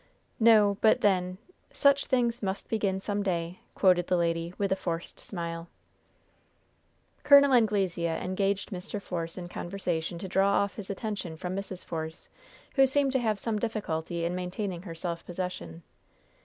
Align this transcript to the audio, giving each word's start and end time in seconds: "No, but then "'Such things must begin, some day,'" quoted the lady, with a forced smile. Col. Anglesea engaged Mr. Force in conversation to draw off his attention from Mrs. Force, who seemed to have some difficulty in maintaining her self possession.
"No, 0.39 0.79
but 0.81 1.01
then 1.01 1.37
"'Such 1.71 2.07
things 2.07 2.41
must 2.41 2.67
begin, 2.67 2.99
some 2.99 3.21
day,'" 3.21 3.59
quoted 3.75 4.07
the 4.07 4.17
lady, 4.17 4.51
with 4.57 4.71
a 4.71 4.75
forced 4.75 5.19
smile. 5.19 5.67
Col. 7.23 7.45
Anglesea 7.45 8.07
engaged 8.17 8.71
Mr. 8.71 8.99
Force 8.99 9.37
in 9.37 9.47
conversation 9.47 10.17
to 10.17 10.27
draw 10.27 10.49
off 10.53 10.77
his 10.77 10.89
attention 10.89 11.37
from 11.37 11.55
Mrs. 11.55 11.85
Force, 11.85 12.29
who 12.77 12.87
seemed 12.87 13.11
to 13.11 13.19
have 13.19 13.39
some 13.39 13.59
difficulty 13.59 14.25
in 14.25 14.33
maintaining 14.33 14.81
her 14.81 14.95
self 14.95 15.23
possession. 15.23 15.83